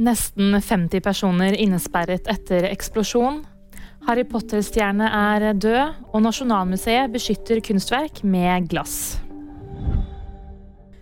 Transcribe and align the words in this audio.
Nesten 0.00 0.54
50 0.56 1.02
personer 1.04 1.56
innesperret 1.60 2.28
etter 2.32 2.64
eksplosjon. 2.70 3.42
Harry 4.06 4.24
Potter-stjerne 4.24 5.10
er 5.12 5.50
død, 5.60 5.98
og 6.14 6.22
Nasjonalmuseet 6.24 7.12
beskytter 7.12 7.60
kunstverk 7.60 8.22
med 8.24 8.70
glass. 8.72 9.18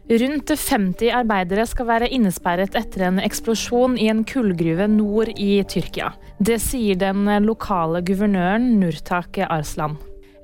Rundt 0.08 0.50
50 0.50 1.12
arbeidere 1.12 1.66
skal 1.68 1.86
være 1.90 2.08
innesperret 2.16 2.74
etter 2.80 3.04
en 3.06 3.20
eksplosjon 3.22 3.94
i 4.00 4.08
en 4.10 4.24
kullgruve 4.26 4.88
nord 4.90 5.30
i 5.36 5.60
Tyrkia. 5.68 6.14
Det 6.40 6.56
sier 6.64 6.98
den 6.98 7.28
lokale 7.44 8.00
guvernøren 8.02 8.72
Nurtak 8.80 9.38
Arslan. 9.46 9.94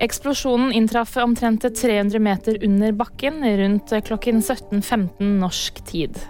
Eksplosjonen 0.05 0.71
inntraff 0.77 1.17
omtrent 1.23 1.65
300 1.65 2.23
meter 2.23 2.61
under 2.67 2.95
bakken 3.03 3.43
rundt 3.43 3.97
klokken 4.07 4.43
17.15 4.45 5.35
norsk 5.41 5.83
tid. 5.91 6.23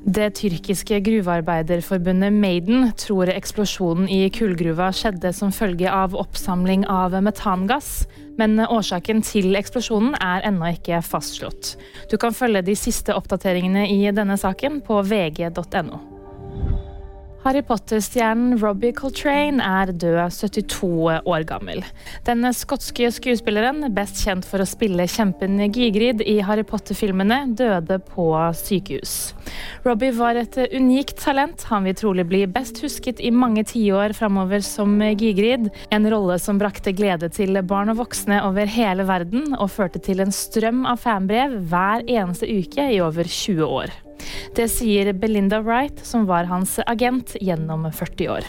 Det 0.00 0.30
tyrkiske 0.38 0.96
gruvearbeiderforbundet 1.04 2.32
Maiden 2.32 2.88
tror 2.96 3.28
eksplosjonen 3.28 4.08
i 4.08 4.22
kullgruva 4.32 4.88
skjedde 4.96 5.32
som 5.36 5.52
følge 5.52 5.92
av 5.92 6.16
oppsamling 6.16 6.86
av 6.88 7.18
metangass, 7.20 8.06
men 8.40 8.56
årsaken 8.64 9.20
til 9.26 9.52
eksplosjonen 9.60 10.16
er 10.16 10.46
ennå 10.48 10.72
ikke 10.72 11.02
fastslått. 11.04 11.74
Du 12.08 12.16
kan 12.16 12.32
følge 12.32 12.64
de 12.64 12.78
siste 12.78 13.12
oppdateringene 13.12 13.84
i 13.92 14.00
denne 14.16 14.40
saken 14.40 14.80
på 14.86 15.02
vg.no. 15.04 16.00
Harry 17.40 17.62
Potter-stjernen 17.64 18.58
Robbie 18.60 18.92
Coltrane 18.92 19.64
er 19.64 19.94
død 19.96 20.18
72 20.36 21.22
år 21.24 21.44
gammel. 21.48 21.80
Den 22.26 22.44
skotske 22.52 23.08
skuespilleren, 23.16 23.86
best 23.96 24.20
kjent 24.20 24.44
for 24.44 24.60
å 24.60 24.66
spille 24.68 25.06
kjempen 25.08 25.56
Gigrid 25.72 26.20
i 26.20 26.34
Harry 26.44 26.66
Potter-filmene, 26.68 27.38
døde 27.56 27.96
på 28.10 28.26
sykehus. 28.60 29.14
Robbie 29.86 30.12
var 30.18 30.36
et 30.36 30.58
unikt 30.76 31.16
talent. 31.24 31.64
Han 31.72 31.88
vil 31.88 31.96
trolig 31.96 32.26
bli 32.28 32.42
best 32.44 32.82
husket 32.84 33.24
i 33.24 33.32
mange 33.32 33.64
tiår 33.72 34.12
framover 34.20 34.60
som 34.66 35.00
Gigrid. 35.00 35.70
En 35.88 36.10
rolle 36.12 36.36
som 36.44 36.60
brakte 36.60 36.92
glede 36.92 37.32
til 37.32 37.56
barn 37.64 37.94
og 37.94 38.02
voksne 38.02 38.42
over 38.44 38.68
hele 38.68 39.08
verden, 39.08 39.54
og 39.56 39.72
førte 39.72 40.04
til 40.04 40.20
en 40.20 40.34
strøm 40.34 40.84
av 40.84 41.00
fanbrev 41.06 41.56
hver 41.72 42.04
eneste 42.04 42.52
uke 42.52 42.92
i 42.92 43.00
over 43.00 43.24
20 43.24 43.64
år. 43.80 43.98
Det 44.56 44.66
sier 44.68 45.12
Belinda 45.12 45.60
Wright, 45.62 46.00
som 46.06 46.26
var 46.26 46.48
hans 46.50 46.78
agent 46.86 47.36
gjennom 47.40 47.86
40 47.92 48.28
år. 48.28 48.48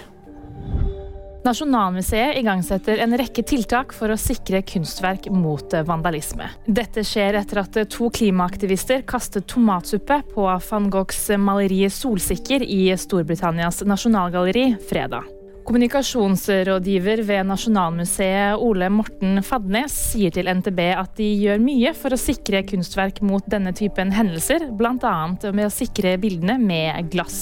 Nasjonalmuseet 1.41 2.37
igangsetter 2.37 2.99
en 3.01 3.17
rekke 3.17 3.41
tiltak 3.47 3.95
for 3.97 4.13
å 4.13 4.17
sikre 4.19 4.61
kunstverk 4.61 5.25
mot 5.33 5.73
vandalisme. 5.87 6.51
Dette 6.69 7.01
skjer 7.05 7.39
etter 7.39 7.63
at 7.63 7.79
to 7.89 8.11
klimaaktivister 8.13 9.01
kastet 9.09 9.49
tomatsuppe 9.49 10.21
på 10.35 10.45
van 10.45 10.89
Goghs 10.93 11.29
maleri 11.41 11.87
'Solsikker' 11.89 12.61
i 12.61 12.93
Storbritannias 12.93 13.81
nasjonalgalleri 13.89 14.75
fredag. 14.89 15.40
Kommunikasjonsrådgiver 15.71 17.21
ved 17.23 17.45
Nasjonalmuseet 17.47 18.59
Ole 18.59 18.89
Morten 18.91 19.39
Fadnes 19.39 19.93
sier 20.09 20.33
til 20.35 20.49
NTB 20.51 20.81
at 20.99 21.13
de 21.15 21.29
gjør 21.45 21.61
mye 21.63 21.93
for 21.95 22.11
å 22.11 22.19
sikre 22.19 22.59
kunstverk 22.67 23.21
mot 23.23 23.47
denne 23.47 23.71
typen 23.71 24.11
hendelser, 24.11 24.65
bl.a. 24.75 25.13
med 25.55 25.63
å 25.63 25.71
sikre 25.71 26.17
bildene 26.19 26.57
med 26.59 27.07
glass. 27.13 27.37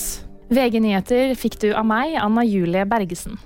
VG 0.53 0.77
nyheter 0.77 1.33
fikk 1.41 1.57
du 1.63 1.71
av 1.73 1.89
meg, 1.89 2.19
Anna 2.21 2.45
Julie 2.45 2.85
Bergesen. 2.85 3.41